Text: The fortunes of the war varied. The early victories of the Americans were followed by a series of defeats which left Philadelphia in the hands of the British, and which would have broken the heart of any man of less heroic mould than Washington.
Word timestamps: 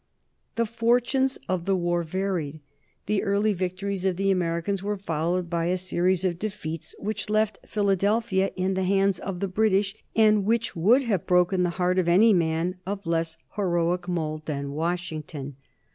The 0.55 0.65
fortunes 0.65 1.37
of 1.47 1.65
the 1.65 1.75
war 1.75 2.01
varied. 2.01 2.59
The 3.05 3.21
early 3.21 3.53
victories 3.53 4.03
of 4.03 4.17
the 4.17 4.31
Americans 4.31 4.81
were 4.81 4.97
followed 4.97 5.47
by 5.47 5.65
a 5.67 5.77
series 5.77 6.25
of 6.25 6.39
defeats 6.39 6.95
which 6.97 7.29
left 7.29 7.59
Philadelphia 7.67 8.49
in 8.55 8.73
the 8.73 8.81
hands 8.81 9.19
of 9.19 9.41
the 9.41 9.47
British, 9.47 9.93
and 10.15 10.43
which 10.43 10.75
would 10.75 11.03
have 11.03 11.27
broken 11.27 11.61
the 11.61 11.69
heart 11.77 11.99
of 11.99 12.07
any 12.07 12.33
man 12.33 12.77
of 12.83 13.05
less 13.05 13.37
heroic 13.55 14.07
mould 14.07 14.47
than 14.47 14.71
Washington. 14.71 15.55